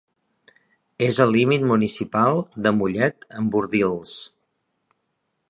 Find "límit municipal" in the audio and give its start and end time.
1.35-2.41